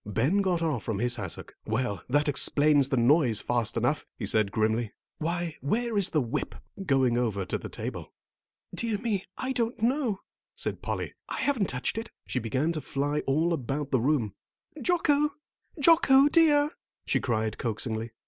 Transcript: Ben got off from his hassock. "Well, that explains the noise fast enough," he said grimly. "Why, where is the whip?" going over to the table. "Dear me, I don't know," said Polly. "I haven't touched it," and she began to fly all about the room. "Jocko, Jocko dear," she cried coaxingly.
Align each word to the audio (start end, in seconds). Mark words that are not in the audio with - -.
Ben 0.03 0.41
got 0.41 0.63
off 0.63 0.81
from 0.81 0.97
his 0.97 1.17
hassock. 1.17 1.55
"Well, 1.63 2.01
that 2.09 2.27
explains 2.27 2.89
the 2.89 2.97
noise 2.97 3.39
fast 3.39 3.77
enough," 3.77 4.03
he 4.17 4.25
said 4.25 4.51
grimly. 4.51 4.93
"Why, 5.19 5.57
where 5.61 5.95
is 5.95 6.09
the 6.09 6.19
whip?" 6.23 6.55
going 6.83 7.19
over 7.19 7.45
to 7.45 7.57
the 7.59 7.69
table. 7.69 8.11
"Dear 8.73 8.97
me, 8.97 9.25
I 9.37 9.51
don't 9.51 9.79
know," 9.83 10.21
said 10.55 10.81
Polly. 10.81 11.13
"I 11.29 11.35
haven't 11.41 11.69
touched 11.69 11.99
it," 11.99 12.07
and 12.07 12.31
she 12.31 12.39
began 12.39 12.71
to 12.71 12.81
fly 12.81 13.19
all 13.27 13.53
about 13.53 13.91
the 13.91 14.01
room. 14.01 14.33
"Jocko, 14.81 15.33
Jocko 15.79 16.27
dear," 16.29 16.71
she 17.05 17.19
cried 17.19 17.59
coaxingly. 17.59 18.09